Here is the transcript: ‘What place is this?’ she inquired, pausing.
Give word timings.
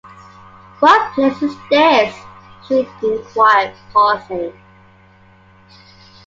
‘What 0.79 1.13
place 1.13 1.39
is 1.43 1.55
this?’ 1.69 2.19
she 2.67 2.89
inquired, 3.03 3.75
pausing. 3.93 4.51